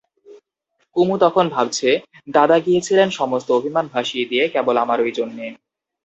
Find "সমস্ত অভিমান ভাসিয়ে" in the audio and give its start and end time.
3.11-4.25